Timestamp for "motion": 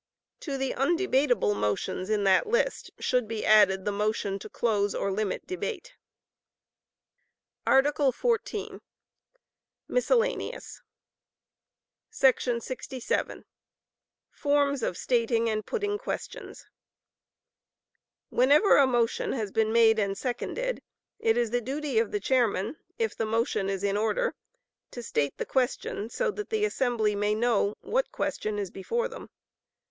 3.91-4.39, 18.87-19.33, 23.27-23.69